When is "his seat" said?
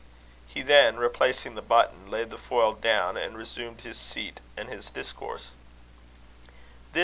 3.81-4.39